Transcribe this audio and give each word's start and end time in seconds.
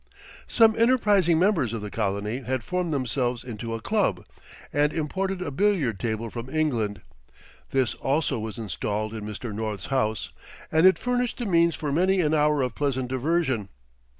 Some 0.47 0.73
enterprising 0.79 1.37
members 1.37 1.73
of 1.73 1.83
the 1.83 1.91
colony 1.91 2.39
had 2.39 2.63
formed 2.63 2.91
themselves 2.91 3.43
into 3.43 3.75
a 3.75 3.79
club, 3.81 4.25
and 4.73 4.91
imported 4.91 5.43
a 5.43 5.51
billiard 5.51 5.99
table 5.99 6.31
from 6.31 6.49
England; 6.49 7.01
this, 7.69 7.93
also, 7.93 8.39
was 8.39 8.57
installed 8.57 9.13
in 9.13 9.23
Mr. 9.23 9.53
North's 9.53 9.85
house, 9.93 10.31
and 10.71 10.87
it 10.87 10.97
furnished 10.97 11.37
the 11.37 11.45
means 11.45 11.75
for 11.75 11.91
many 11.91 12.19
an 12.19 12.33
hour 12.33 12.63
of 12.63 12.73
pleasant 12.73 13.09
diversion. 13.09 13.69